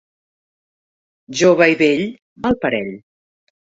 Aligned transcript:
Jove 1.41 1.67
i 1.73 1.77
vell, 1.83 2.03
mal 2.47 2.59
parell. 2.65 2.91